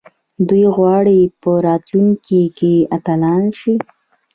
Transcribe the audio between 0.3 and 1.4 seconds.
دوی غواړي